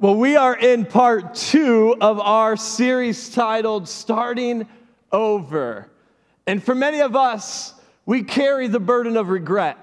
[0.00, 4.66] Well, we are in part two of our series titled Starting
[5.12, 5.90] Over.
[6.46, 7.74] And for many of us,
[8.06, 9.76] we carry the burden of regret.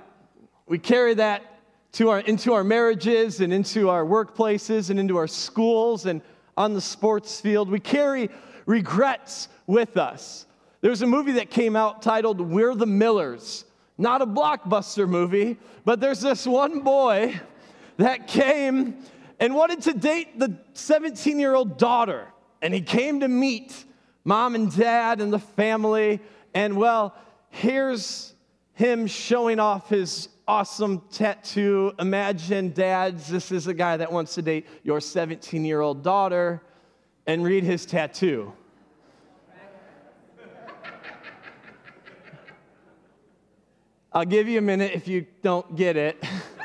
[0.65, 1.43] We carry that
[1.91, 6.23] to our, into our marriages and into our workplaces and into our schools and
[6.57, 7.69] on the sports field.
[7.69, 8.31] We carry
[8.65, 10.47] regrets with us.
[10.81, 13.65] There's a movie that came out titled We're the Millers.
[13.99, 17.39] Not a blockbuster movie, but there's this one boy
[17.97, 18.97] that came
[19.39, 22.27] and wanted to date the 17 year old daughter.
[22.61, 23.85] And he came to meet
[24.23, 26.19] mom and dad and the family.
[26.53, 27.15] And well,
[27.49, 28.33] here's
[28.73, 31.93] him showing off his awesome tattoo.
[31.99, 36.61] Imagine, dads, this is a guy that wants to date your 17 year old daughter
[37.25, 38.53] and read his tattoo.
[44.13, 46.23] I'll give you a minute if you don't get it.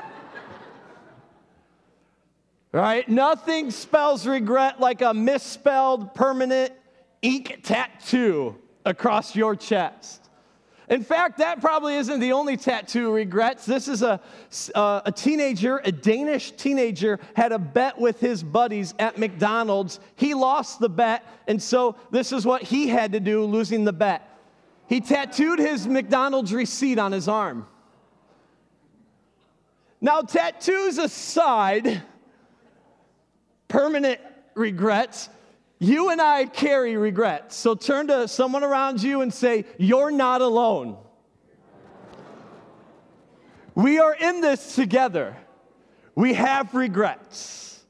[2.73, 3.09] right?
[3.09, 6.73] Nothing spells regret like a misspelled permanent
[7.21, 10.23] ink tattoo across your chest.
[10.89, 13.65] In fact, that probably isn't the only tattoo regrets.
[13.65, 14.21] This is a,
[14.75, 20.01] uh, a teenager, a Danish teenager, had a bet with his buddies at McDonald's.
[20.17, 23.93] He lost the bet, and so this is what he had to do losing the
[23.93, 24.29] bet.
[24.89, 27.67] He tattooed his McDonald's receipt on his arm.
[30.01, 32.03] Now, tattoos aside,
[33.73, 34.21] permanent
[34.55, 35.31] regrets.
[35.79, 37.57] You and I carry regrets.
[37.57, 40.99] So turn to someone around you and say, You're not alone.
[43.75, 45.35] We are in this together.
[46.15, 47.83] We have regrets.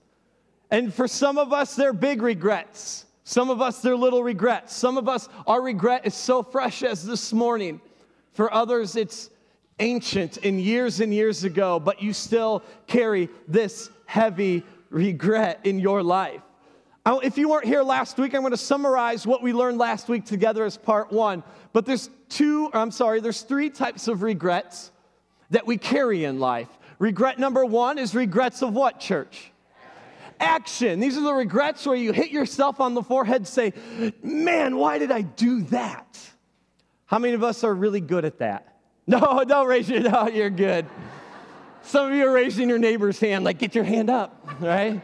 [0.70, 3.05] And for some of us, they're big regrets.
[3.25, 4.75] Some of us, they're little regrets.
[4.77, 7.80] Some of us, our regret is so fresh as this morning.
[8.34, 9.30] For others, it's
[9.80, 14.62] ancient and years and years ago, but you still carry this heavy
[14.93, 16.43] regret in your life.
[17.05, 20.25] If you weren't here last week, I'm going to summarize what we learned last week
[20.25, 21.43] together as part one.
[21.73, 24.93] But there's two, I'm sorry, there's three types of regrets
[25.50, 26.69] that we carry in life.
[26.99, 29.50] Regret number one is regrets of what, church?
[30.39, 31.00] Action.
[31.00, 33.72] These are the regrets where you hit yourself on the forehead, and say,
[34.22, 36.19] Man, why did I do that?
[37.06, 38.78] How many of us are really good at that?
[39.06, 40.87] No, don't raise your, no, you're good.
[41.83, 45.01] Some of you are raising your neighbor's hand, like, get your hand up, right?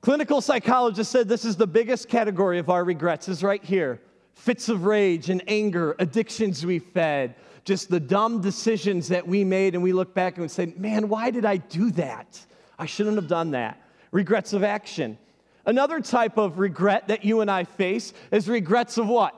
[0.00, 4.00] Clinical psychologists said this is the biggest category of our regrets, is right here.
[4.34, 7.34] Fits of rage and anger, addictions we fed,
[7.64, 11.08] just the dumb decisions that we made, and we look back and we say, man,
[11.08, 12.40] why did I do that?
[12.78, 13.82] I shouldn't have done that.
[14.12, 15.18] Regrets of action.
[15.66, 19.34] Another type of regret that you and I face is regrets of what?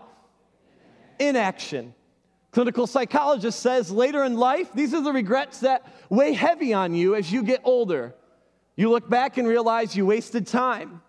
[1.18, 1.94] Inaction.
[2.52, 7.14] Clinical psychologist says later in life, these are the regrets that weigh heavy on you
[7.14, 8.14] as you get older.
[8.76, 11.02] You look back and realize you wasted time.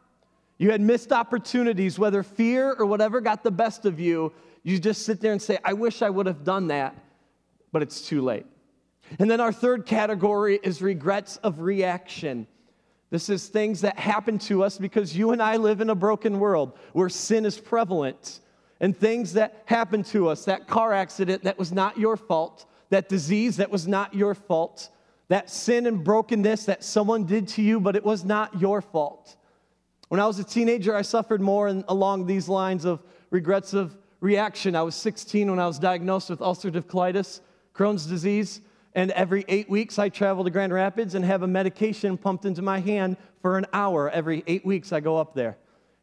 [0.58, 4.32] You had missed opportunities, whether fear or whatever got the best of you.
[4.64, 6.96] You just sit there and say, I wish I would have done that,
[7.72, 8.46] but it's too late.
[9.20, 12.48] And then our third category is regrets of reaction.
[13.10, 16.40] This is things that happen to us because you and I live in a broken
[16.40, 18.40] world where sin is prevalent
[18.80, 23.10] and things that happened to us that car accident that was not your fault, that
[23.10, 24.90] disease that was not your fault,
[25.32, 29.38] that sin and brokenness that someone did to you, but it was not your fault.
[30.10, 33.96] When I was a teenager, I suffered more in, along these lines of regrets of
[34.20, 34.76] reaction.
[34.76, 37.40] I was 16 when I was diagnosed with ulcerative colitis,
[37.74, 38.60] Crohn's disease,
[38.94, 42.62] and every eight weeks I travel to Grand Rapids and have a medication pumped into
[42.62, 44.10] my hand for an hour.
[44.10, 45.58] Every eight weeks I go up there.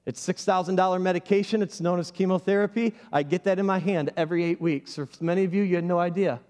[0.07, 1.61] It's $6,000 medication.
[1.61, 2.95] It's known as chemotherapy.
[3.13, 4.95] I get that in my hand every eight weeks.
[4.95, 6.41] For many of you, you had no idea.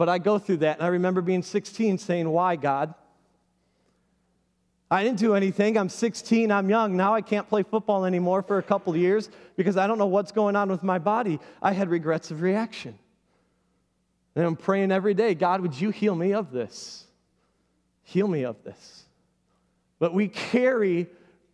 [0.00, 2.94] But I go through that, and I remember being 16 saying, Why, God?
[4.90, 5.76] I didn't do anything.
[5.76, 6.50] I'm 16.
[6.50, 6.96] I'm young.
[6.96, 9.28] Now I can't play football anymore for a couple years
[9.58, 11.38] because I don't know what's going on with my body.
[11.60, 12.98] I had regrets of reaction.
[14.34, 17.04] And I'm praying every day God, would you heal me of this?
[18.02, 19.04] Heal me of this.
[19.98, 21.08] But we carry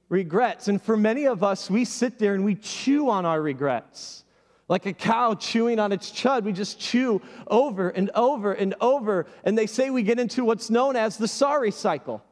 [0.08, 0.68] regrets.
[0.68, 4.22] And for many of us, we sit there and we chew on our regrets.
[4.68, 9.26] Like a cow chewing on its chud, we just chew over and over and over.
[9.44, 12.22] And they say we get into what's known as the sorry cycle.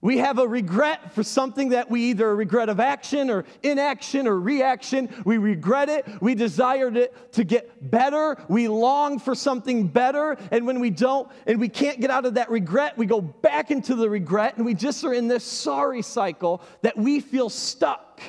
[0.00, 4.38] We have a regret for something that we either regret of action or inaction or
[4.38, 5.08] reaction.
[5.24, 6.06] We regret it.
[6.20, 8.36] We desired it to get better.
[8.48, 10.36] We long for something better.
[10.52, 13.72] And when we don't and we can't get out of that regret, we go back
[13.72, 18.22] into the regret and we just are in this sorry cycle that we feel stuck.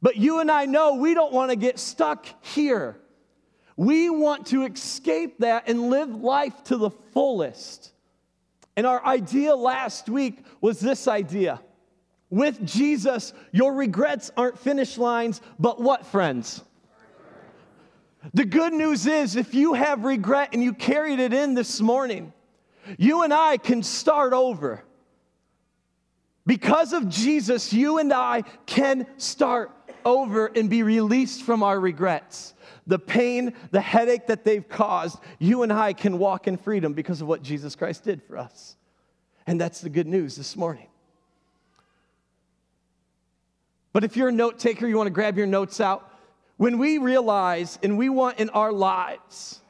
[0.00, 3.00] But you and I know we don't want to get stuck here.
[3.76, 7.92] We want to escape that and live life to the fullest.
[8.76, 11.60] And our idea last week was this idea.
[12.30, 16.62] With Jesus, your regrets aren't finish lines, but what, friends?
[18.34, 22.32] The good news is if you have regret and you carried it in this morning,
[22.98, 24.84] you and I can start over.
[26.46, 29.70] Because of Jesus, you and I can start
[30.04, 32.54] over and be released from our regrets.
[32.86, 37.20] The pain, the headache that they've caused, you and I can walk in freedom because
[37.20, 38.76] of what Jesus Christ did for us.
[39.46, 40.88] And that's the good news this morning.
[43.92, 46.12] But if you're a note taker, you want to grab your notes out.
[46.56, 49.60] When we realize and we want in our lives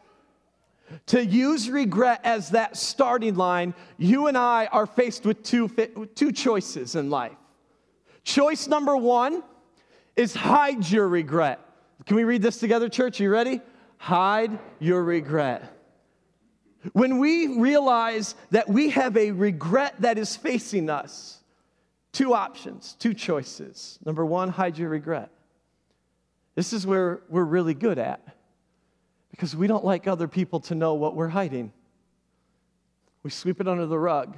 [1.06, 5.68] to use regret as that starting line, you and I are faced with two,
[6.14, 7.36] two choices in life.
[8.24, 9.42] Choice number one
[10.18, 11.60] is hide your regret.
[12.04, 13.20] Can we read this together, church?
[13.20, 13.60] Are you ready?
[13.98, 15.72] Hide your regret.
[16.92, 21.38] When we realize that we have a regret that is facing us,
[22.12, 23.98] two options, two choices.
[24.04, 25.30] Number one, hide your regret.
[26.56, 28.20] This is where we're really good at
[29.30, 31.72] because we don't like other people to know what we're hiding.
[33.22, 34.36] We sweep it under the rug.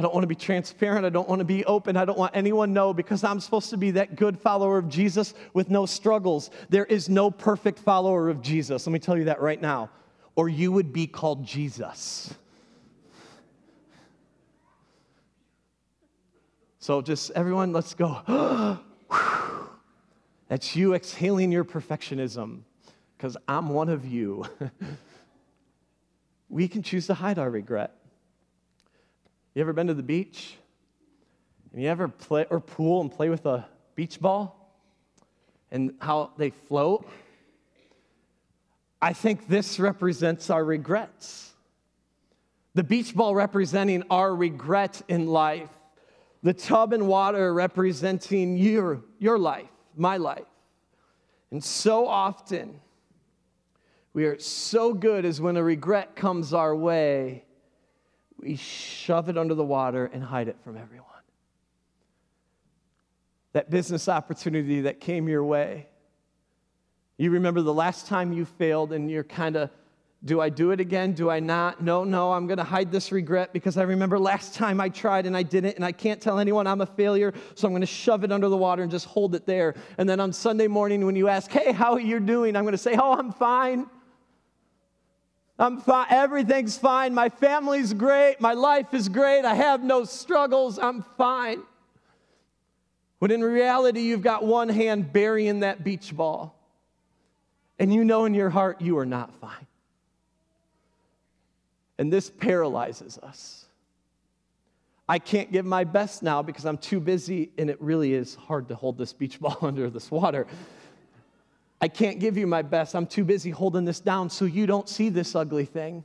[0.00, 1.04] I don't want to be transparent.
[1.04, 1.98] I don't want to be open.
[1.98, 5.34] I don't want anyone know because I'm supposed to be that good follower of Jesus
[5.52, 6.50] with no struggles.
[6.70, 8.86] There is no perfect follower of Jesus.
[8.86, 9.90] Let me tell you that right now.
[10.36, 12.32] Or you would be called Jesus.
[16.78, 18.80] So just everyone, let's go.
[20.48, 22.60] That's you exhaling your perfectionism
[23.18, 24.46] because I'm one of you.
[26.48, 27.99] we can choose to hide our regret.
[29.54, 30.56] You ever been to the beach?
[31.72, 34.56] And you ever play or pool and play with a beach ball?
[35.70, 37.08] And how they float?
[39.02, 41.52] I think this represents our regrets.
[42.74, 45.70] The beach ball representing our regret in life.
[46.42, 50.46] The tub and water representing your, your life, my life.
[51.50, 52.80] And so often,
[54.12, 57.44] we are so good as when a regret comes our way,
[58.42, 61.06] we shove it under the water and hide it from everyone.
[63.52, 65.88] That business opportunity that came your way.
[67.18, 69.70] You remember the last time you failed and you're kind of,
[70.24, 71.12] do I do it again?
[71.12, 71.82] Do I not?
[71.82, 75.26] No, no, I'm going to hide this regret because I remember last time I tried
[75.26, 77.86] and I didn't, and I can't tell anyone I'm a failure, so I'm going to
[77.86, 79.74] shove it under the water and just hold it there.
[79.96, 82.54] And then on Sunday morning, when you ask, hey, how are you doing?
[82.54, 83.86] I'm going to say, oh, I'm fine.
[85.60, 86.06] I'm fine.
[86.08, 87.14] Everything's fine.
[87.14, 88.40] My family's great.
[88.40, 89.44] My life is great.
[89.44, 90.78] I have no struggles.
[90.78, 91.62] I'm fine.
[93.18, 96.58] When in reality, you've got one hand burying that beach ball,
[97.78, 99.66] and you know in your heart you are not fine.
[101.98, 103.66] And this paralyzes us.
[105.06, 108.68] I can't give my best now because I'm too busy, and it really is hard
[108.68, 110.46] to hold this beach ball under this water.
[111.80, 112.94] I can't give you my best.
[112.94, 116.04] I'm too busy holding this down so you don't see this ugly thing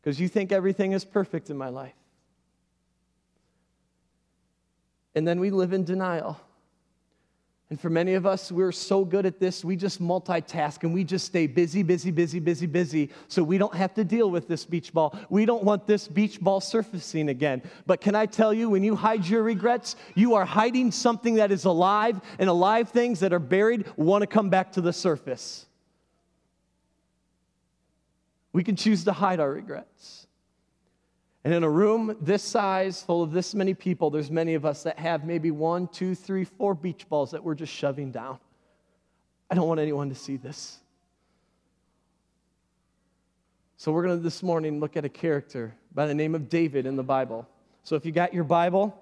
[0.00, 1.94] because you think everything is perfect in my life.
[5.14, 6.38] And then we live in denial.
[7.70, 11.04] And for many of us, we're so good at this, we just multitask and we
[11.04, 14.64] just stay busy, busy, busy, busy, busy, so we don't have to deal with this
[14.64, 15.14] beach ball.
[15.28, 17.62] We don't want this beach ball surfacing again.
[17.84, 21.52] But can I tell you, when you hide your regrets, you are hiding something that
[21.52, 25.66] is alive, and alive things that are buried want to come back to the surface.
[28.54, 30.27] We can choose to hide our regrets.
[31.44, 34.82] And in a room this size, full of this many people, there's many of us
[34.82, 38.38] that have maybe one, two, three, four beach balls that we're just shoving down.
[39.50, 40.78] I don't want anyone to see this.
[43.76, 46.84] So we're going to this morning look at a character by the name of David
[46.84, 47.48] in the Bible.
[47.84, 49.00] So if you got your Bible,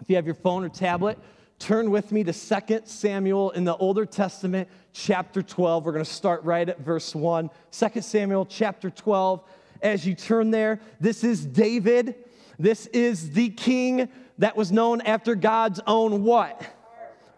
[0.00, 1.18] if you have your phone or tablet,
[1.58, 5.84] turn with me to 2 Samuel in the Older Testament, chapter 12.
[5.84, 7.50] We're going to start right at verse 1.
[7.70, 9.44] 2 Samuel, chapter 12
[9.84, 10.80] as you turn there.
[10.98, 12.16] This is David.
[12.58, 16.66] This is the king that was known after God's own what?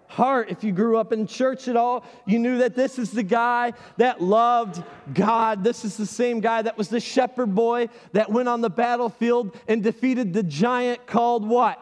[0.07, 0.51] Heart.
[0.51, 3.73] If you grew up in church at all, you knew that this is the guy
[3.97, 5.65] that loved God.
[5.65, 9.59] This is the same guy that was the shepherd boy that went on the battlefield
[9.67, 11.81] and defeated the giant called what?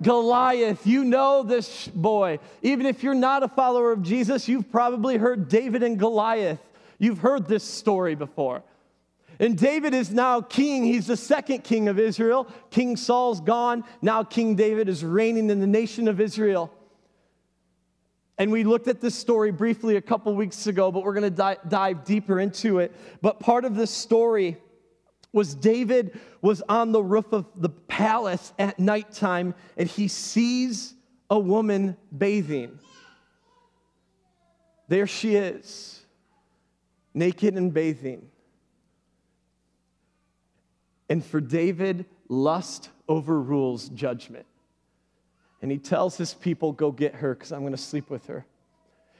[0.00, 0.86] Goliath.
[0.86, 2.38] You know this boy.
[2.62, 6.60] Even if you're not a follower of Jesus, you've probably heard David and Goliath.
[7.00, 8.62] You've heard this story before.
[9.40, 10.84] And David is now king.
[10.84, 12.48] He's the second king of Israel.
[12.70, 13.84] King Saul's gone.
[14.02, 16.72] Now King David is reigning in the nation of Israel.
[18.36, 21.30] And we looked at this story briefly a couple weeks ago, but we're going to
[21.30, 22.94] di- dive deeper into it.
[23.20, 24.56] But part of this story
[25.32, 30.94] was David was on the roof of the palace at nighttime and he sees
[31.30, 32.78] a woman bathing.
[34.88, 36.00] There she is,
[37.12, 38.30] naked and bathing.
[41.08, 44.46] And for David, lust overrules judgment.
[45.62, 48.46] And he tells his people, Go get her because I'm going to sleep with her.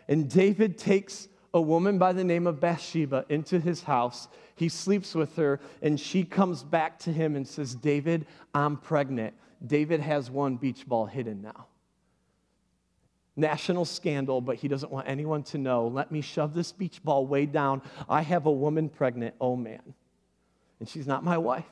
[0.09, 4.28] And David takes a woman by the name of Bathsheba into his house.
[4.54, 9.35] He sleeps with her, and she comes back to him and says, David, I'm pregnant.
[9.64, 11.66] David has one beach ball hidden now.
[13.37, 15.87] National scandal, but he doesn't want anyone to know.
[15.87, 17.83] Let me shove this beach ball way down.
[18.09, 19.35] I have a woman pregnant.
[19.40, 19.95] Oh, man.
[20.80, 21.64] And she's not my wife.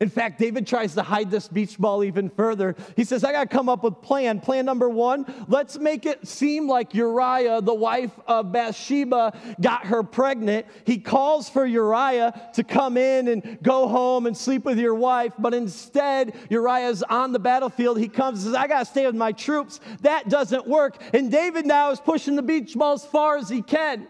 [0.00, 2.76] In fact, David tries to hide this beach ball even further.
[2.94, 4.38] He says, I got to come up with plan.
[4.38, 10.02] Plan number one, let's make it seem like Uriah, the wife of Bathsheba, got her
[10.02, 10.66] pregnant.
[10.84, 15.32] He calls for Uriah to come in and go home and sleep with your wife,
[15.38, 17.98] but instead, Uriah's on the battlefield.
[17.98, 19.80] He comes and says, I got to stay with my troops.
[20.02, 21.02] That doesn't work.
[21.14, 24.06] And David now is pushing the beach ball as far as he can.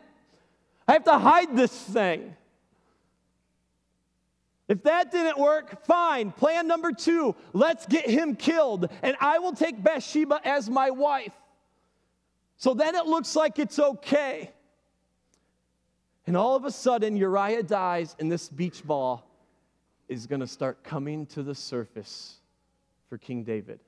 [0.88, 2.34] I have to hide this thing.
[4.68, 6.30] If that didn't work, fine.
[6.30, 11.32] Plan number two let's get him killed, and I will take Bathsheba as my wife.
[12.58, 14.52] So then it looks like it's okay.
[16.26, 19.24] And all of a sudden, Uriah dies, and this beach ball
[20.08, 22.36] is going to start coming to the surface
[23.08, 23.80] for King David.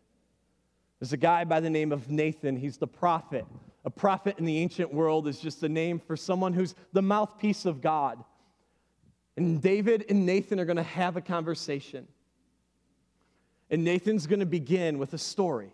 [0.99, 2.56] There's a guy by the name of Nathan.
[2.56, 3.44] He's the prophet.
[3.84, 7.66] A prophet in the ancient world is just a name for someone who's the mouthpiece
[7.66, 8.22] of God.
[9.37, 12.06] And David and Nathan are going to have a conversation.
[13.70, 15.72] And Nathan's going to begin with a story.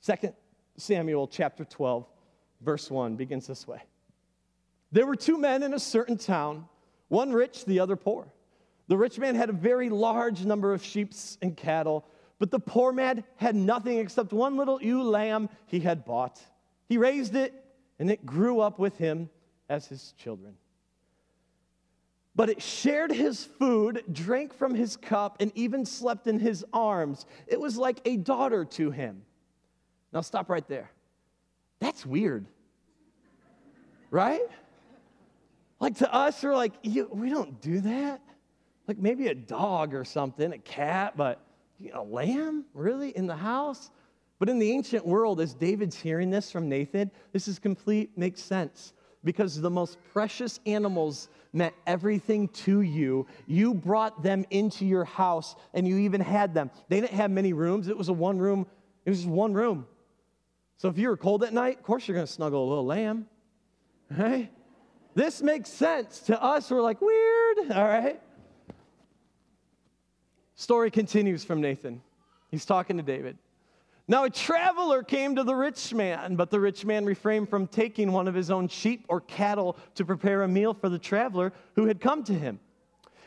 [0.00, 0.34] Second
[0.76, 2.06] Samuel chapter 12,
[2.60, 3.82] verse 1 begins this way.
[4.90, 6.66] There were two men in a certain town,
[7.08, 8.26] one rich, the other poor.
[8.88, 12.04] The rich man had a very large number of sheep and cattle,
[12.38, 16.40] but the poor man had nothing except one little ewe lamb he had bought.
[16.88, 17.54] He raised it,
[17.98, 19.30] and it grew up with him
[19.68, 20.56] as his children.
[22.34, 27.26] But it shared his food, drank from his cup, and even slept in his arms.
[27.46, 29.22] It was like a daughter to him.
[30.12, 30.90] Now, stop right there.
[31.80, 32.46] That's weird.
[34.10, 34.42] Right?
[35.78, 38.20] Like to us, we're like, we don't do that.
[38.88, 41.40] Like maybe a dog or something, a cat, but
[41.92, 42.64] a lamb?
[42.72, 43.10] Really?
[43.10, 43.90] In the house?
[44.38, 48.42] But in the ancient world, as David's hearing this from Nathan, this is complete, makes
[48.42, 48.92] sense.
[49.24, 53.26] Because the most precious animals meant everything to you.
[53.46, 56.70] You brought them into your house and you even had them.
[56.88, 58.66] They didn't have many rooms, it was a one room,
[59.04, 59.86] it was just one room.
[60.78, 62.86] So if you were cold at night, of course you're going to snuggle a little
[62.86, 63.26] lamb,
[64.10, 64.50] right?
[65.14, 66.20] This makes sense.
[66.20, 68.20] To us, we're like, weird, all right?
[70.54, 72.00] Story continues from Nathan.
[72.50, 73.36] He's talking to David.
[74.08, 78.10] Now, a traveler came to the rich man, but the rich man refrained from taking
[78.10, 81.86] one of his own sheep or cattle to prepare a meal for the traveler who
[81.86, 82.58] had come to him.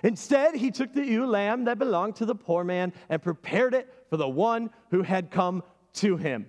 [0.03, 3.91] Instead, he took the ewe lamb that belonged to the poor man and prepared it
[4.09, 5.63] for the one who had come
[5.93, 6.47] to him.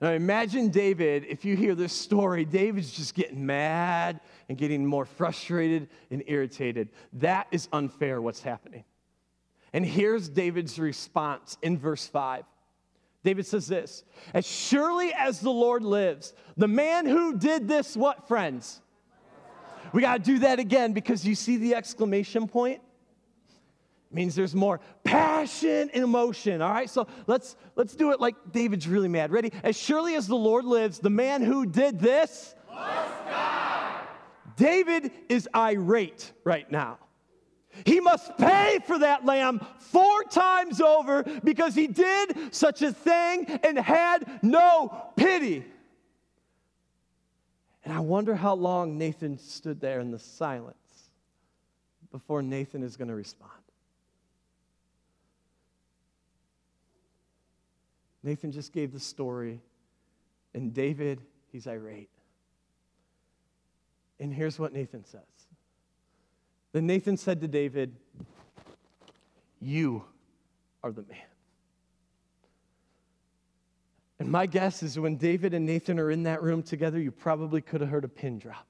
[0.00, 5.04] Now, imagine David, if you hear this story, David's just getting mad and getting more
[5.04, 6.88] frustrated and irritated.
[7.14, 8.84] That is unfair, what's happening.
[9.72, 12.44] And here's David's response in verse 5.
[13.28, 18.26] David says this As surely as the Lord lives, the man who did this, what,
[18.26, 18.80] friends?
[19.92, 22.80] We got to do that again because you see the exclamation point?
[24.10, 26.62] It means there's more passion and emotion.
[26.62, 29.30] All right, so let's let's do it like David's really mad.
[29.30, 29.52] Ready?
[29.62, 32.54] As surely as the Lord lives, the man who did this,
[34.56, 36.96] David is irate right now.
[37.84, 43.46] He must pay for that lamb four times over because he did such a thing
[43.62, 45.64] and had no pity.
[47.84, 50.76] And I wonder how long Nathan stood there in the silence
[52.10, 53.52] before Nathan is going to respond.
[58.22, 59.60] Nathan just gave the story,
[60.52, 62.10] and David, he's irate.
[64.20, 65.22] And here's what Nathan says
[66.72, 67.94] then Nathan said to David,
[69.60, 70.04] You
[70.82, 71.18] are the man.
[74.20, 77.60] And my guess is when David and Nathan are in that room together, you probably
[77.60, 78.66] could have heard a pin drop.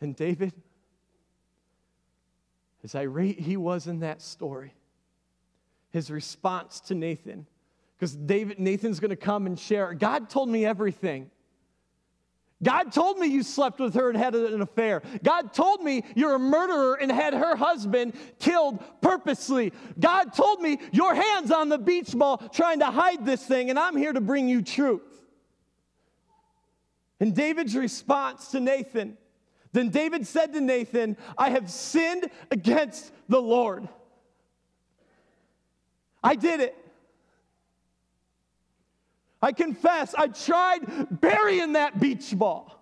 [0.00, 0.52] And David,
[2.84, 4.72] as irate he was in that story,
[5.90, 7.46] his response to Nathan,
[7.96, 11.30] because David Nathan's going to come and share, God told me everything.
[12.62, 15.02] God told me you slept with her and had an affair.
[15.22, 19.72] God told me you're a murderer and had her husband killed purposely.
[19.98, 23.78] God told me your hands on the beach ball trying to hide this thing, and
[23.78, 25.02] I'm here to bring you truth.
[27.20, 29.16] And David's response to Nathan
[29.72, 33.88] then David said to Nathan, I have sinned against the Lord.
[36.22, 36.76] I did it.
[39.40, 42.74] I confess, I tried burying that beach ball.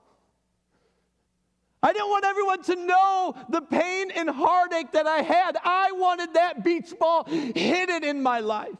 [1.82, 5.56] I didn't want everyone to know the pain and heartache that I had.
[5.62, 8.78] I wanted that beach ball hidden in my life.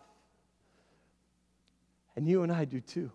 [2.17, 3.13] And you and I do too.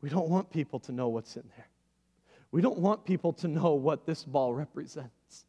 [0.00, 1.68] We don't want people to know what's in there.
[2.52, 5.44] We don't want people to know what this ball represents.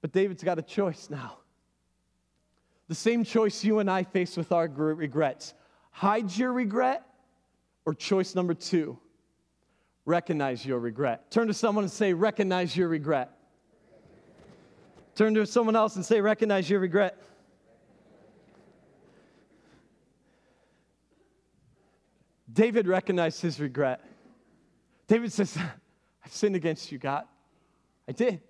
[0.00, 1.38] But David's got a choice now.
[2.88, 5.54] The same choice you and I face with our regrets.
[5.90, 7.04] Hide your regret,
[7.84, 8.98] or choice number two,
[10.04, 11.30] recognize your regret.
[11.30, 13.32] Turn to someone and say, Recognize your regret.
[15.14, 17.20] Turn to someone else and say, Recognize your regret.
[22.52, 24.00] David recognized his regret.
[25.08, 25.56] David says,
[26.24, 27.24] I've sinned against you, God.
[28.08, 28.40] I did.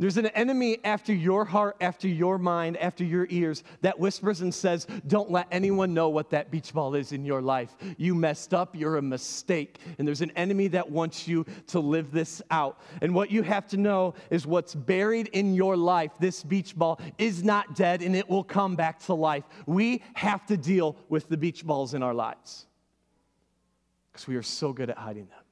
[0.00, 4.54] There's an enemy after your heart, after your mind, after your ears that whispers and
[4.54, 7.76] says, Don't let anyone know what that beach ball is in your life.
[7.96, 9.80] You messed up, you're a mistake.
[9.98, 12.80] And there's an enemy that wants you to live this out.
[13.02, 17.00] And what you have to know is what's buried in your life, this beach ball,
[17.18, 19.44] is not dead and it will come back to life.
[19.66, 22.66] We have to deal with the beach balls in our lives
[24.12, 25.47] because we are so good at hiding them.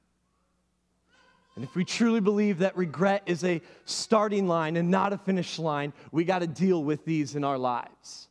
[1.57, 5.57] And if we truly believe that regret is a starting line and not a finish
[5.57, 8.27] line, we got to deal with these in our lives.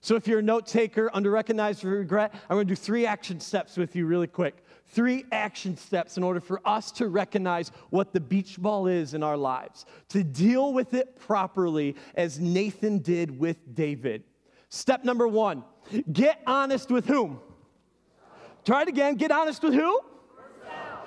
[0.00, 3.38] So if you're a note taker under recognized regret, I'm going to do three action
[3.38, 4.64] steps with you really quick.
[4.86, 9.22] Three action steps in order for us to recognize what the beach ball is in
[9.22, 14.24] our lives, to deal with it properly as Nathan did with David.
[14.68, 15.62] Step number one
[16.10, 17.38] get honest with whom?
[18.64, 19.14] Try it again.
[19.14, 20.00] Get honest with who?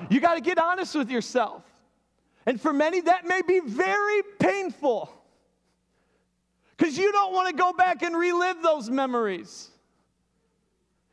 [0.10, 1.64] You got to get honest with yourself.
[2.46, 5.14] And for many, that may be very painful
[6.76, 9.70] because you don't want to go back and relive those memories.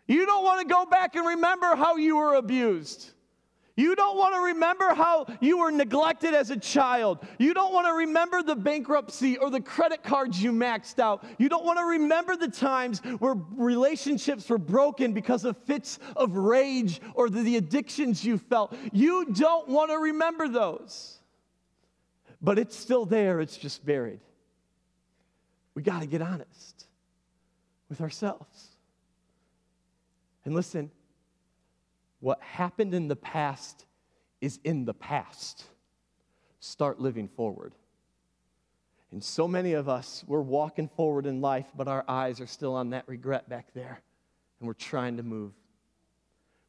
[0.07, 3.11] You don't want to go back and remember how you were abused.
[3.79, 7.21] You don't want to remember how you were neglected as a child.
[7.39, 11.25] You don't want to remember the bankruptcy or the credit cards you maxed out.
[11.39, 16.37] You don't want to remember the times where relationships were broken because of fits of
[16.37, 18.75] rage or the, addictions you felt.
[18.93, 21.19] You don't want to remember those.
[22.43, 24.19] But it's still there, it's just buried.
[25.77, 26.87] We got to get honest
[27.89, 28.71] with ourselves.
[30.45, 30.91] And listen,
[32.21, 33.87] what happened in the past
[34.41, 35.65] is in the past.
[36.61, 37.75] Start living forward.
[39.11, 42.75] And so many of us, we're walking forward in life, but our eyes are still
[42.75, 44.03] on that regret back there,
[44.61, 45.53] and we're trying to move.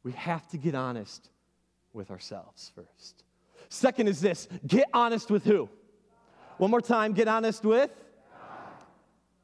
[0.02, 1.28] We have to get honest
[1.92, 3.24] with ourselves first.
[3.68, 5.68] Second is this get honest with who?
[6.56, 7.90] One more time, get honest with?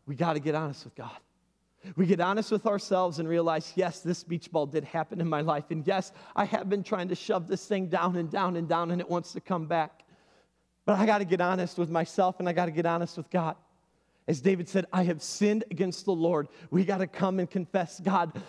[0.07, 1.17] We got to get honest with God.
[1.95, 5.43] We get honest with ourselves and realize, yes, this beach ball did happen in my
[5.43, 5.65] life.
[5.71, 8.91] And yes, I have been trying to shove this thing down and down and down,
[8.91, 10.03] and it wants to come back.
[10.87, 13.29] But I got to get honest with myself and I got to get honest with
[13.29, 13.57] God.
[14.29, 16.49] As David said, I have sinned against the Lord.
[16.71, 18.41] We got to come and confess, God,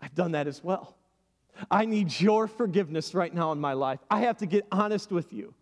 [0.00, 0.96] I've done that as well.
[1.70, 4.00] I need your forgiveness right now in my life.
[4.10, 5.54] I have to get honest with you.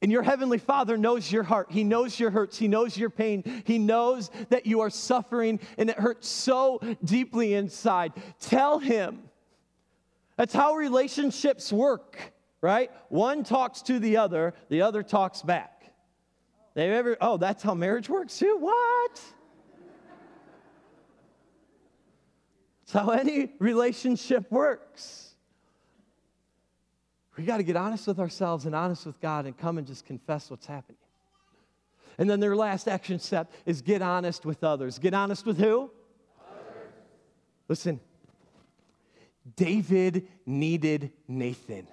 [0.00, 1.68] And your heavenly Father knows your heart.
[1.70, 2.56] He knows your hurts.
[2.56, 3.62] He knows your pain.
[3.64, 8.12] He knows that you are suffering and it hurts so deeply inside.
[8.38, 9.24] Tell Him.
[10.36, 12.92] That's how relationships work, right?
[13.08, 15.92] One talks to the other, the other talks back.
[16.74, 18.56] They ever, oh, that's how marriage works too?
[18.60, 19.20] What?
[22.80, 25.27] That's how any relationship works.
[27.38, 30.04] We got to get honest with ourselves and honest with God and come and just
[30.04, 30.98] confess what's happening.
[32.18, 34.98] And then their last action step is get honest with others.
[34.98, 35.88] Get honest with who?
[36.50, 36.92] Others.
[37.68, 38.00] Listen,
[39.54, 41.86] David needed Nathan.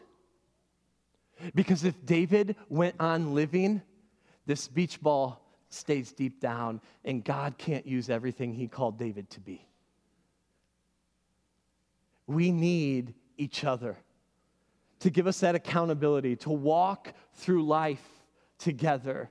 [1.54, 3.84] Because if David went on living,
[4.48, 9.42] this beach ball stays deep down, and God can't use everything he called David to
[9.42, 9.64] be.
[12.26, 13.98] We need each other
[15.00, 18.04] to give us that accountability, to walk through life
[18.58, 19.30] together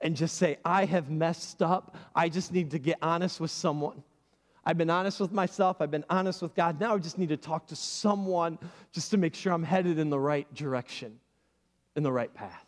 [0.00, 1.96] and just say, I have messed up.
[2.14, 4.02] I just need to get honest with someone.
[4.66, 6.80] I've been honest with myself, I've been honest with God.
[6.80, 8.58] Now I just need to talk to someone
[8.92, 11.18] just to make sure I'm headed in the right direction,
[11.96, 12.64] in the right path.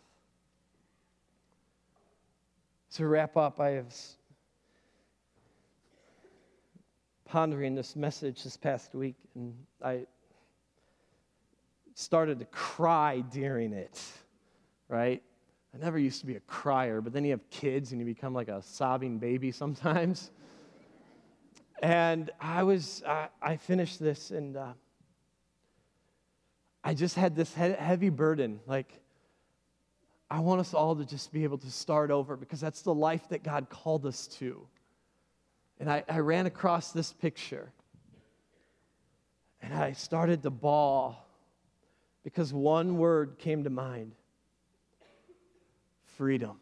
[2.97, 3.95] To wrap up, I have
[7.27, 10.07] pondering this message this past week, and I
[11.99, 14.03] started to cry during it,
[14.87, 15.23] right?
[15.75, 18.35] I never used to be a crier, but then you have kids and you become
[18.35, 20.31] like a sobbing baby sometimes.
[21.83, 24.75] and I was, I, I, finished this and uh,
[26.85, 28.61] I just had this he- heavy burden.
[28.67, 29.01] Like,
[30.31, 33.27] I want us all to just be able to start over because that's the life
[33.31, 34.67] that God called us to.
[35.81, 37.73] And I, I ran across this picture
[39.63, 41.26] and I started to bawl
[42.27, 44.11] because one word came to mind
[46.17, 46.59] freedom.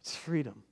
[0.00, 0.62] It's freedom.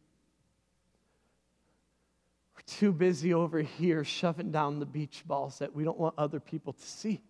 [2.55, 6.39] We're too busy over here shoving down the beach balls that we don't want other
[6.39, 7.21] people to see.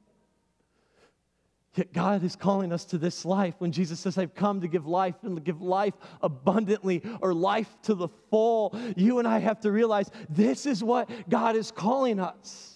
[1.75, 4.87] Yet God is calling us to this life when Jesus says, I've come to give
[4.87, 8.79] life and to give life abundantly or life to the full.
[8.95, 12.74] You and I have to realize this is what God is calling us.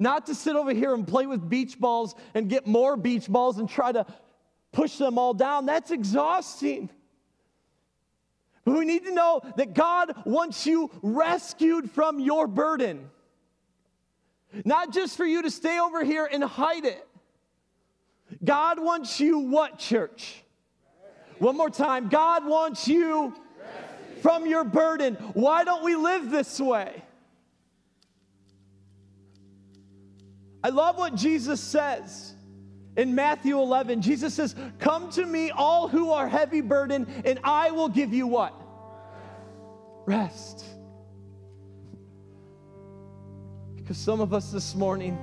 [0.00, 3.58] Not to sit over here and play with beach balls and get more beach balls
[3.58, 4.06] and try to
[4.72, 5.66] push them all down.
[5.66, 6.88] That's exhausting.
[8.64, 13.10] But we need to know that God wants you rescued from your burden.
[14.64, 17.06] Not just for you to stay over here and hide it.
[18.42, 20.42] God wants you what, church?
[21.38, 22.08] One more time.
[22.08, 23.34] God wants you
[24.22, 25.16] from your burden.
[25.34, 27.02] Why don't we live this way?
[30.62, 32.34] I love what Jesus says
[32.96, 34.02] in Matthew 11.
[34.02, 38.26] Jesus says, Come to me, all who are heavy burdened, and I will give you
[38.26, 38.54] what?
[40.06, 40.64] Rest.
[43.76, 45.18] Because some of us this morning,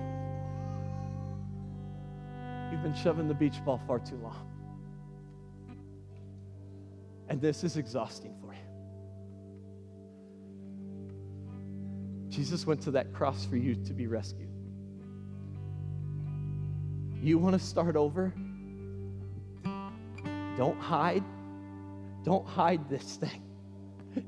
[2.71, 4.43] you've been shoving the beach ball far too long.
[7.29, 8.59] And this is exhausting for you.
[12.29, 14.49] Jesus went to that cross for you to be rescued.
[17.21, 18.33] You want to start over?
[20.57, 21.23] Don't hide.
[22.23, 23.43] Don't hide this thing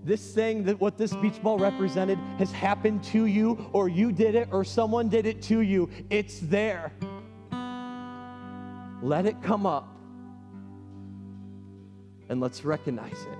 [0.04, 4.36] this thing that what this beach ball represented has happened to you, or you did
[4.36, 5.90] it, or someone did it to you.
[6.10, 6.94] It's there.
[9.02, 9.96] Let it come up
[12.28, 13.38] and let's recognize it.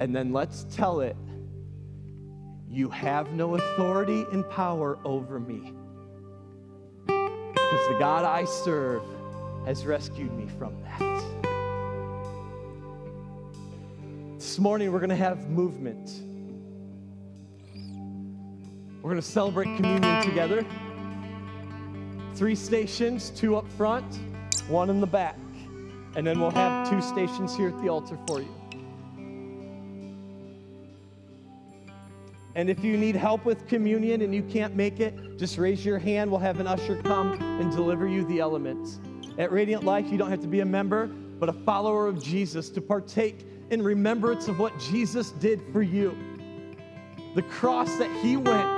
[0.00, 1.16] And then let's tell it,
[2.68, 5.74] you have no authority and power over me.
[7.72, 9.02] Because the God I serve
[9.64, 11.24] has rescued me from that.
[14.36, 16.20] This morning, we're going to have movement.
[19.00, 20.66] We're going to celebrate communion together.
[22.34, 24.18] Three stations, two up front,
[24.68, 25.38] one in the back.
[26.14, 28.54] And then we'll have two stations here at the altar for you.
[32.54, 35.98] And if you need help with communion and you can't make it, just raise your
[35.98, 36.30] hand.
[36.30, 39.00] We'll have an usher come and deliver you the elements.
[39.38, 42.68] At Radiant Life, you don't have to be a member, but a follower of Jesus
[42.70, 46.14] to partake in remembrance of what Jesus did for you.
[47.34, 48.68] The cross that He went,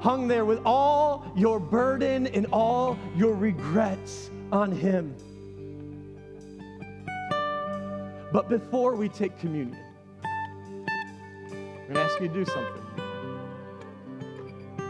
[0.00, 5.16] hung there with all your burden and all your regrets on Him.
[8.32, 9.76] But before we take communion,
[11.90, 12.82] I'm going to ask you to do something.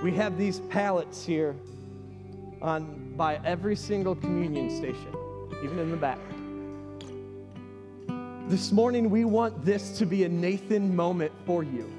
[0.02, 1.56] We have these pallets here
[2.60, 5.08] on by every single communion station,
[5.64, 6.18] even in the back.
[8.50, 11.90] This morning, we want this to be a Nathan moment for you.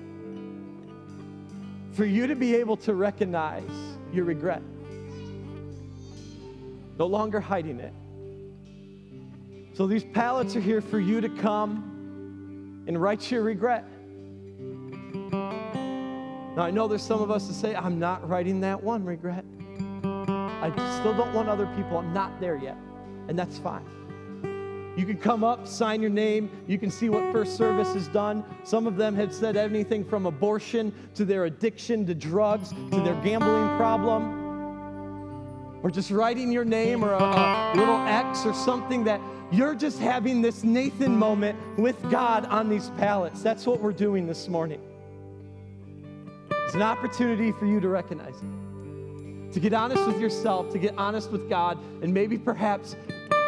[1.94, 3.72] For you to be able to recognize
[4.14, 4.62] your regret,
[7.00, 7.94] no longer hiding it.
[9.74, 13.84] So these pallets are here for you to come and write your regret.
[16.56, 19.46] Now, I know there's some of us that say, I'm not writing that one regret.
[20.04, 21.98] I still don't want other people.
[21.98, 22.78] I'm not there yet.
[23.30, 23.86] And that's fine.
[24.98, 26.52] You can come up, sign your name.
[26.68, 28.44] You can see what First Service has done.
[28.66, 33.16] Some of them have said anything from abortion to their addiction to drugs to their
[33.24, 34.40] gambling problem.
[35.84, 40.00] Or just writing your name or a, a little X or something that you're just
[40.00, 43.42] having this Nathan moment with God on these pallets.
[43.42, 44.82] That's what we're doing this morning.
[46.72, 50.98] It's an opportunity for you to recognize it, to get honest with yourself, to get
[50.98, 52.96] honest with God, and maybe perhaps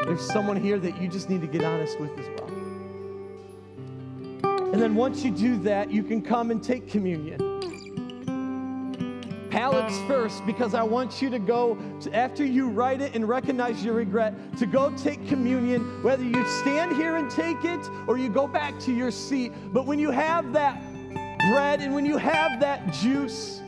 [0.04, 2.50] there's someone here that you just need to get honest with as well.
[4.74, 7.40] And then once you do that, you can come and take communion.
[9.50, 13.86] Pallets first, because I want you to go, to, after you write it and recognize
[13.86, 18.28] your regret, to go take communion, whether you stand here and take it or you
[18.28, 19.54] go back to your seat.
[19.72, 20.84] But when you have that
[21.50, 23.62] bread and when you have that juice,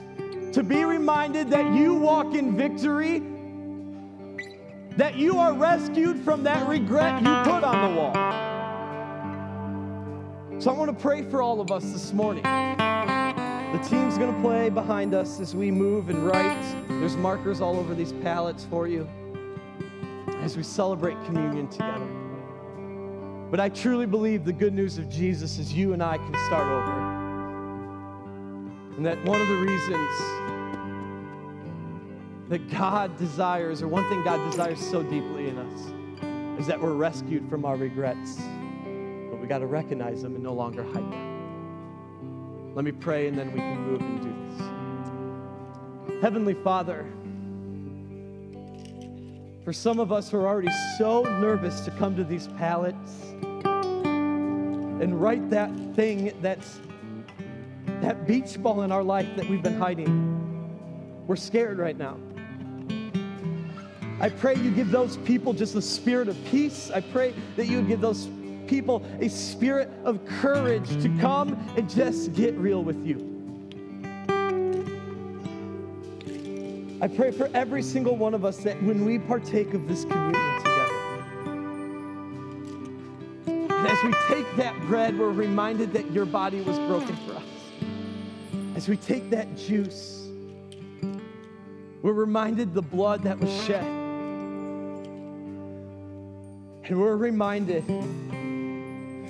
[0.54, 3.22] to be reminded that you walk in victory,
[4.96, 8.14] that you are rescued from that regret you put on the wall.
[10.62, 12.44] So I want to pray for all of us this morning.
[12.44, 16.88] The team's going to play behind us as we move and write.
[16.88, 19.06] There's markers all over these pallets for you
[20.38, 22.08] as we celebrate communion together.
[23.52, 26.68] But I truly believe the good news of Jesus is you and I can start
[26.68, 27.15] over.
[28.98, 30.10] And that one of the reasons
[32.50, 36.94] that God desires, or one thing God desires so deeply in us, is that we're
[36.94, 38.38] rescued from our regrets.
[39.30, 42.74] But we got to recognize them and no longer hide them.
[42.76, 44.34] Let me pray and then we can move and do
[46.14, 46.22] this.
[46.22, 47.06] Heavenly Father,
[49.66, 53.34] for some of us who are already so nervous to come to these pallets
[55.02, 56.80] and write that thing that's
[58.06, 62.20] that beach ball in our life that we've been hiding, we're scared right now.
[64.22, 66.92] I pray you give those people just a spirit of peace.
[66.92, 68.30] I pray that you would give those
[68.68, 73.32] people a spirit of courage to come and just get real with you.
[77.02, 80.58] I pray for every single one of us that when we partake of this communion
[80.60, 80.94] together,
[83.48, 87.55] and as we take that bread, we're reminded that your body was broken for us.
[88.76, 90.28] As we take that juice,
[92.02, 93.86] we're reminded the blood that was shed.
[96.84, 97.88] And we're reminded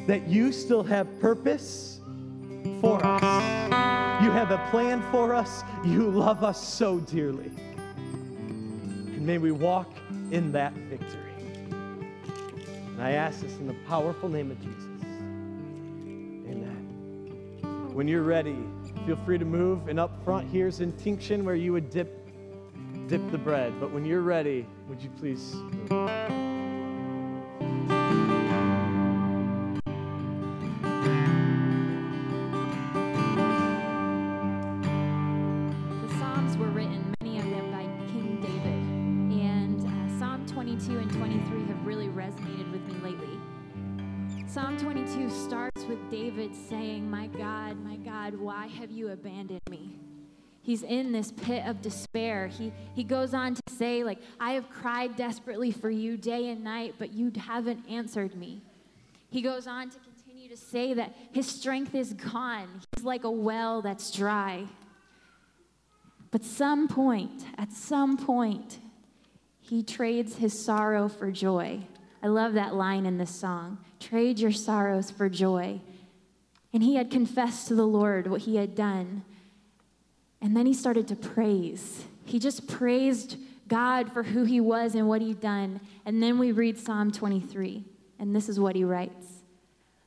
[0.08, 2.00] that you still have purpose
[2.82, 3.22] for us.
[4.24, 5.64] You have a plan for us.
[5.86, 7.52] You love us so dearly.
[7.96, 9.92] And may we walk
[10.32, 11.22] in that victory.
[11.70, 14.84] And I ask this in the powerful name of Jesus.
[16.50, 17.92] Amen.
[17.94, 18.58] When you're ready,
[19.06, 19.88] feel free to move.
[19.88, 22.28] And up front here's intinction where you would dip
[23.08, 23.74] dip the bread.
[23.80, 25.56] But when you're ready, would you please
[25.90, 26.46] move?
[49.10, 49.98] Abandoned me.
[50.62, 52.48] He's in this pit of despair.
[52.48, 56.64] He, he goes on to say, like, I have cried desperately for you day and
[56.64, 58.64] night, but you haven't answered me.
[59.30, 62.82] He goes on to continue to say that his strength is gone.
[62.96, 64.66] He's like a well that's dry.
[66.32, 68.80] But some point, at some point,
[69.62, 71.82] he trades his sorrow for joy.
[72.24, 73.78] I love that line in this song.
[74.10, 75.82] Trade your sorrows for joy.
[76.72, 79.24] And he had confessed to the Lord what he had done.
[80.40, 82.04] And then he started to praise.
[82.24, 83.38] He just praised
[83.68, 85.80] God for who he was and what he'd done.
[86.06, 87.84] And then we read Psalm 23,
[88.20, 89.42] and this is what he writes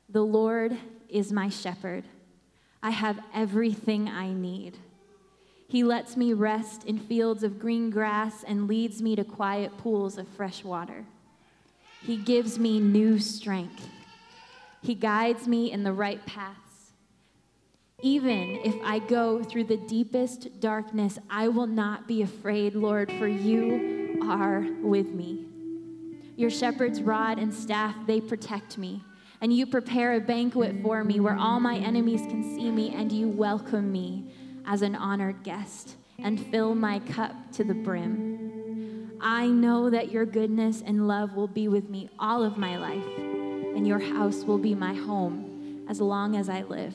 [0.09, 0.77] The Lord
[1.09, 2.05] is my shepherd.
[2.81, 4.79] I have everything I need.
[5.67, 10.19] He lets me rest in fields of green grass and leads me to quiet pools
[10.19, 11.05] of fresh water.
[12.03, 13.89] He gives me new strength.
[14.83, 16.93] He guides me in the right paths.
[18.01, 23.27] Even if I go through the deepest darkness, I will not be afraid, Lord, for
[23.27, 25.47] you are with me.
[26.37, 29.03] Your shepherd's rod and staff, they protect me.
[29.41, 33.11] And you prepare a banquet for me where all my enemies can see me, and
[33.11, 34.33] you welcome me
[34.65, 38.48] as an honored guest and fill my cup to the brim.
[39.21, 43.05] I know that your goodness and love will be with me all of my life
[43.75, 46.95] and your house will be my home as long as I live.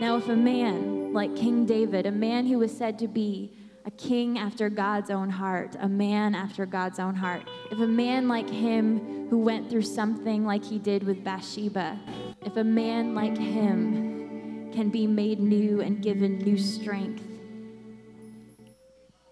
[0.00, 3.52] Now, if a man like King David, a man who was said to be
[3.84, 8.26] a king after God's own heart, a man after God's own heart, if a man
[8.26, 11.98] like him who went through something like he did with Bathsheba,
[12.42, 17.29] if a man like him can be made new and given new strength,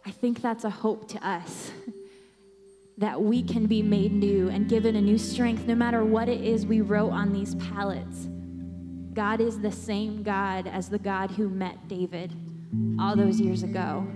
[0.09, 1.71] I think that's a hope to us.
[2.97, 6.41] that we can be made new and given a new strength no matter what it
[6.41, 8.27] is we wrote on these pallets.
[9.13, 12.33] God is the same God as the God who met David
[12.99, 14.07] all those years ago.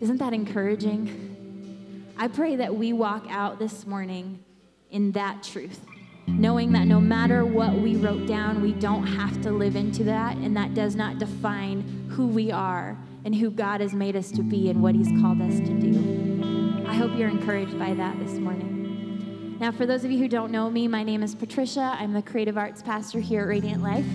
[0.00, 2.12] Isn't that encouraging?
[2.18, 4.44] I pray that we walk out this morning
[4.90, 5.80] in that truth,
[6.26, 10.36] knowing that no matter what we wrote down, we don't have to live into that,
[10.36, 14.42] and that does not define who we are and who God has made us to
[14.42, 16.84] be and what He's called us to do.
[16.86, 19.56] I hope you're encouraged by that this morning.
[19.58, 21.96] Now, for those of you who don't know me, my name is Patricia.
[21.98, 24.06] I'm the creative arts pastor here at Radiant Life.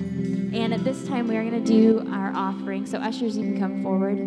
[0.54, 2.86] And at this time, we are going to do our offering.
[2.86, 4.18] So, ushers, you can come forward.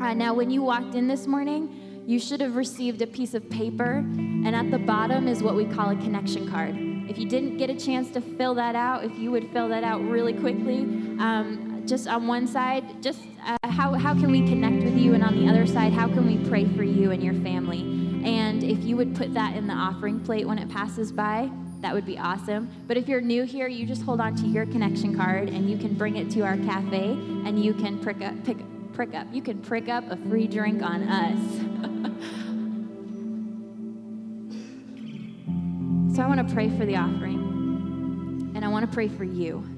[0.00, 3.50] Uh, now, when you walked in this morning, you should have received a piece of
[3.50, 6.76] paper, and at the bottom is what we call a connection card.
[7.08, 9.82] If you didn't get a chance to fill that out, if you would fill that
[9.82, 10.82] out really quickly,
[11.18, 15.22] um, just on one side, just uh, how, how can we connect with you, and
[15.22, 17.80] on the other side, how can we pray for you and your family?
[18.24, 21.92] And if you would put that in the offering plate when it passes by, that
[21.92, 22.70] would be awesome.
[22.86, 25.76] But if you're new here, you just hold on to your connection card and you
[25.76, 28.56] can bring it to our cafe and you can prick up, pick,
[28.94, 29.26] prick up.
[29.30, 31.38] You can prick up a free drink on us.
[36.16, 38.52] so I want to pray for the offering.
[38.54, 39.73] And I want to pray for you.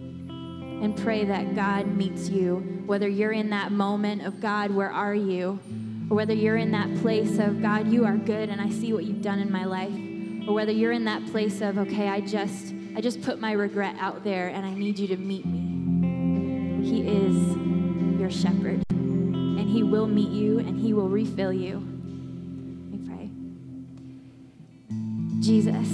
[0.83, 5.15] And pray that God meets you, whether you're in that moment of God, where are
[5.15, 5.59] you?
[6.11, 9.05] or whether you're in that place of, God, you are good and I see what
[9.05, 9.93] you've done in my life,
[10.49, 13.97] or whether you're in that place of, okay, I just, I just put my regret
[13.99, 16.85] out there and I need you to meet me.
[16.85, 21.79] He is your shepherd, and He will meet you and He will refill you.
[22.93, 23.31] We pray.
[25.41, 25.89] Jesus,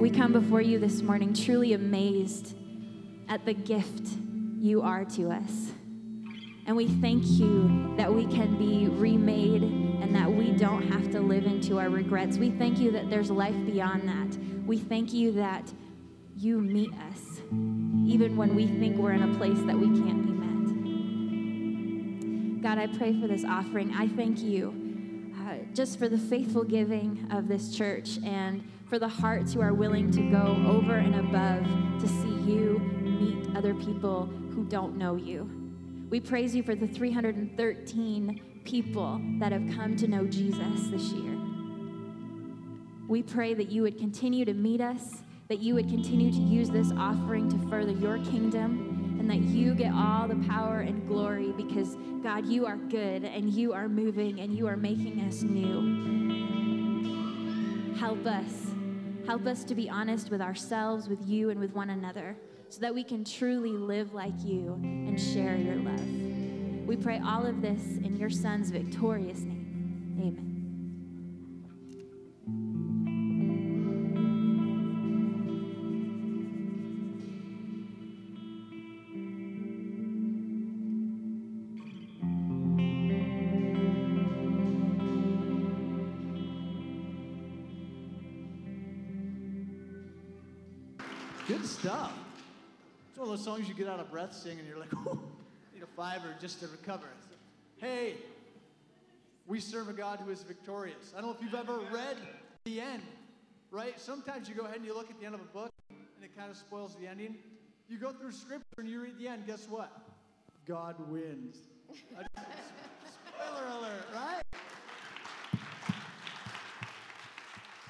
[0.00, 2.56] we come before you this morning truly amazed
[3.32, 4.18] at the gift
[4.60, 5.72] you are to us.
[6.66, 11.20] And we thank you that we can be remade and that we don't have to
[11.20, 12.36] live into our regrets.
[12.36, 14.36] We thank you that there's life beyond that.
[14.66, 15.72] We thank you that
[16.36, 17.40] you meet us
[18.06, 20.32] even when we think we're in a place that we can't be
[22.60, 22.62] met.
[22.62, 23.94] God, I pray for this offering.
[23.94, 29.08] I thank you uh, just for the faithful giving of this church and for the
[29.08, 31.64] hearts who are willing to go over and above
[32.02, 35.48] to see you meet other people who don't know you.
[36.10, 41.38] We praise you for the 313 people that have come to know Jesus this year.
[43.08, 46.70] We pray that you would continue to meet us, that you would continue to use
[46.70, 51.52] this offering to further your kingdom, and that you get all the power and glory
[51.52, 56.12] because, God, you are good and you are moving and you are making us new.
[57.96, 58.52] Help us.
[59.26, 62.36] Help us to be honest with ourselves, with you, and with one another
[62.72, 66.00] so that we can truly live like you and share your love.
[66.86, 70.16] We pray all of this in your Son's victorious name.
[70.18, 70.48] Amen.
[91.46, 92.31] Good stuff
[93.16, 95.20] one of those songs you get out of breath singing, and you're like, oh,
[95.74, 97.06] need a fiver just to recover.
[97.76, 98.14] Hey,
[99.46, 101.12] we serve a God who is victorious.
[101.16, 102.16] I don't know if you've ever read
[102.64, 103.02] the end,
[103.70, 103.98] right?
[103.98, 106.36] Sometimes you go ahead and you look at the end of a book and it
[106.36, 107.36] kind of spoils the ending.
[107.88, 109.90] You go through scripture and you read the end, guess what?
[110.66, 111.56] God wins.
[111.90, 114.41] Spoiler alert, right?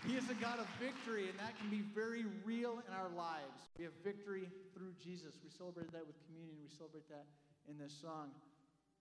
[0.02, 3.70] He is a God of victory, and that can be very real in our lives.
[3.78, 5.38] We have victory through Jesus.
[5.38, 6.58] We celebrate that with communion.
[6.58, 7.30] We celebrate that
[7.70, 8.34] in this song.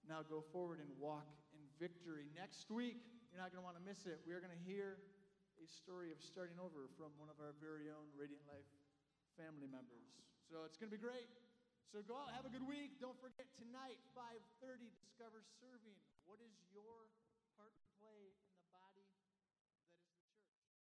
[0.05, 1.25] Now go forward and walk
[1.57, 2.29] in victory.
[2.37, 3.01] Next week,
[3.33, 4.21] you're not going to want to miss it.
[4.29, 5.01] We are going to hear
[5.57, 8.69] a story of starting over from one of our very own Radiant Life
[9.41, 10.05] family members.
[10.53, 11.33] So it's going to be great.
[11.89, 13.01] So go out, have a good week.
[13.01, 15.97] Don't forget tonight, 5:30, discover serving.
[16.29, 17.09] What is your